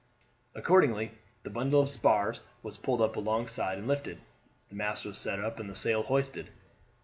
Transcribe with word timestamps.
Accordingly 0.55 1.11
the 1.43 1.51
bundle 1.51 1.79
of 1.81 1.87
spars 1.87 2.41
was 2.63 2.79
pulled 2.79 3.01
up 3.01 3.15
alongside 3.15 3.77
and 3.77 3.87
lifted. 3.87 4.17
The 4.69 4.75
mast 4.75 5.05
was 5.05 5.19
set 5.19 5.39
up 5.39 5.59
and 5.59 5.69
the 5.69 5.75
sail 5.75 6.01
hoisted. 6.01 6.49